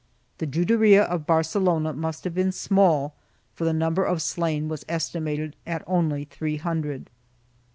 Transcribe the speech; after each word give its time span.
The 0.39 0.47
Juderia 0.47 1.03
of 1.03 1.27
Barcelona 1.27 1.93
must 1.93 2.23
have 2.23 2.33
been 2.33 2.51
small, 2.51 3.13
for 3.53 3.65
the 3.65 3.71
number 3.71 4.03
of 4.03 4.19
slain 4.23 4.67
was 4.67 4.83
estimated 4.89 5.55
at 5.67 5.83
only 5.85 6.23
three 6.25 6.57
hundred. 6.57 7.11